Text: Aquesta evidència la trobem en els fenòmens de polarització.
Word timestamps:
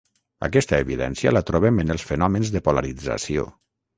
Aquesta 0.45 0.79
evidència 0.85 1.33
la 1.35 1.43
trobem 1.51 1.77
en 1.85 1.95
els 1.95 2.07
fenòmens 2.11 2.53
de 2.57 2.65
polarització. 2.69 3.49